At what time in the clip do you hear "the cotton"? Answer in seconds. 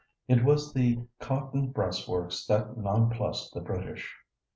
0.73-1.69